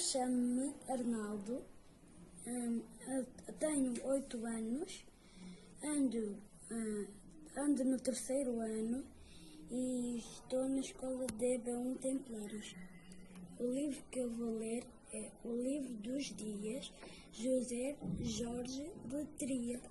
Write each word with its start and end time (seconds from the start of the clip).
chamo-me 0.00 0.72
Arnaldo, 0.88 1.62
eu 2.46 3.26
tenho 3.58 3.92
oito 4.06 4.46
anos, 4.46 5.04
ando, 5.84 6.38
hum, 6.70 7.06
ando 7.54 7.84
no 7.84 8.00
terceiro 8.00 8.60
ano 8.60 9.04
e 9.70 10.16
estou 10.16 10.66
na 10.70 10.80
escola 10.80 11.26
de 11.26 11.58
B1 11.58 11.98
Templários. 11.98 12.74
O 13.58 13.64
livro 13.64 14.02
que 14.10 14.20
eu 14.20 14.30
vou 14.30 14.56
ler 14.56 14.86
é 15.12 15.30
O 15.44 15.54
Livro 15.54 15.92
dos 15.96 16.34
Dias, 16.34 16.90
José 17.34 17.94
Jorge 18.20 18.90
Letria. 19.12 19.82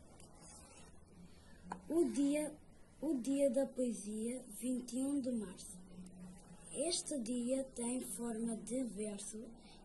O 1.87 2.05
dia, 2.05 2.51
o 2.99 3.13
dia 3.13 3.47
da 3.51 3.67
poesia, 3.67 4.43
21 4.59 5.21
de 5.21 5.31
março. 5.31 5.77
Este 6.73 7.19
dia 7.19 7.63
tem 7.75 8.01
forma 8.01 8.57
de 8.57 8.83
verso 8.85 9.37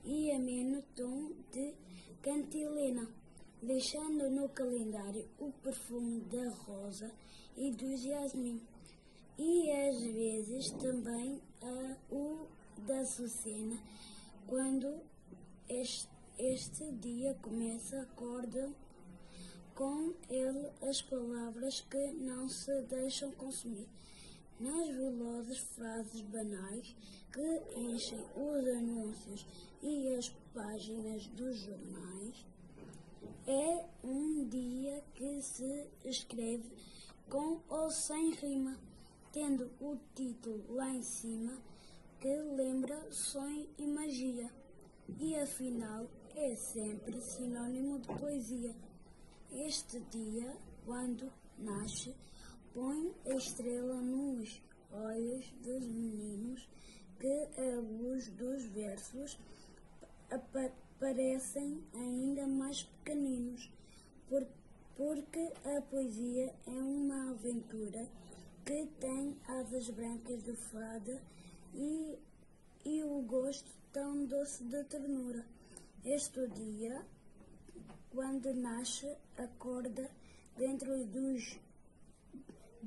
e 0.04 0.30
ameno 0.32 0.82
tom 0.94 1.32
de 1.52 1.74
cantilena, 2.22 3.08
deixando 3.62 4.30
no 4.30 4.48
calendário 4.50 5.28
o 5.38 5.50
perfume 5.62 6.20
da 6.22 6.50
rosa 6.50 7.10
e 7.56 7.70
do 7.70 7.96
jasmim, 7.96 8.60
e 9.38 9.70
às 9.70 10.00
vezes 10.02 10.70
também 10.72 11.40
a, 11.62 11.96
o 12.14 12.46
da 12.86 13.00
açucena, 13.00 13.82
quando 14.46 15.00
este, 15.68 16.08
este 16.38 16.92
dia 16.92 17.34
começa, 17.42 18.02
acordam 18.02 18.74
com 19.74 20.14
ele 20.28 20.70
as 20.82 21.02
palavras 21.02 21.80
que 21.80 22.12
não 22.12 22.48
se 22.48 22.82
deixam 22.82 23.32
consumir 23.32 23.88
nas 24.60 24.88
velozes 24.88 25.58
frases 25.58 26.20
banais 26.22 26.96
que 27.32 27.62
enchem 27.76 28.24
os 28.36 28.68
anúncios 28.68 29.46
e 29.83 30.14
as 30.14 30.28
páginas 30.52 31.27
dos 31.28 31.58
jornais. 31.58 32.47
É 33.47 33.86
um 34.02 34.48
dia 34.48 35.02
que 35.14 35.42
se 35.42 35.91
escreve 36.05 36.70
com 37.28 37.60
ou 37.69 37.91
sem 37.91 38.32
rima, 38.32 38.78
tendo 39.32 39.70
o 39.80 39.98
título 40.14 40.64
lá 40.75 40.88
em 40.91 41.02
cima 41.02 41.60
que 42.25 42.34
lembra 42.56 43.12
sonho 43.12 43.69
e 43.77 43.86
magia, 43.86 44.50
e 45.20 45.36
afinal 45.36 46.08
é 46.34 46.56
sempre 46.56 47.20
sinônimo 47.20 47.98
de 47.98 48.08
poesia. 48.19 48.75
Este 49.52 50.00
dia, 50.10 50.56
quando 50.86 51.30
nasce, 51.58 52.14
põe 52.75 53.14
a 53.27 53.36
estrela 53.36 54.03
nos 54.03 54.61
olhos 54.91 55.48
dos 55.62 55.86
meninos 55.86 56.69
que 57.20 57.48
a 57.56 57.81
luz 57.81 58.28
dos 58.31 58.64
versos 58.64 59.39
parecem 60.98 61.81
ainda 61.94 62.48
mais 62.48 62.83
pequeninos, 62.83 63.70
porque 64.97 65.53
a 65.64 65.81
poesia 65.83 66.53
é 66.66 66.70
uma 66.83 67.31
aventura 67.31 68.08
que 68.64 68.86
tem 68.98 69.36
asas 69.47 69.88
brancas 69.91 70.42
de 70.42 70.56
fada 70.56 71.22
e, 71.72 72.19
e 72.84 73.03
o 73.05 73.22
gosto 73.22 73.70
tão 73.92 74.27
doce 74.27 74.64
de 74.64 74.83
ternura. 74.84 75.47
Este 76.05 76.48
dia, 76.48 77.06
quando 78.11 78.53
nasce, 78.53 79.16
acorda 79.38 80.11
dentro 80.56 81.05
dos 81.06 81.59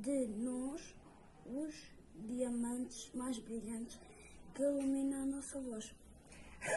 de 0.01 0.27
nós 0.27 0.95
os 1.45 1.73
diamantes 2.27 3.11
mais 3.13 3.37
brilhantes 3.39 3.99
que 4.53 4.61
iluminam 4.61 5.23
a 5.23 5.25
nossa 5.25 5.59
voz. 5.59 5.93